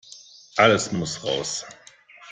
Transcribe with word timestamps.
Alles 0.57 0.91
muss 0.91 1.23
raus. 1.23 1.63